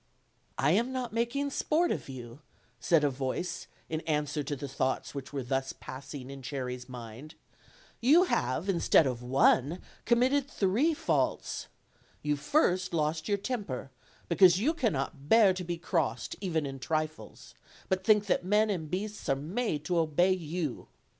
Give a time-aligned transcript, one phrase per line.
[0.57, 2.39] "I am not making sport of you,"
[2.79, 6.89] said a voice in an swer to the thoughts which were thus passing in Cherry's
[6.89, 7.35] mind;
[7.99, 11.67] "you have, instead of one, committed three faults.
[12.23, 13.91] You first lost your temper,
[14.27, 15.67] because you cannot bear to OLD, OLD FAIRY TALES.
[15.67, 17.53] 32S be crossed, even in trifles,
[17.87, 20.87] but think; that men and beasts are made to obey you.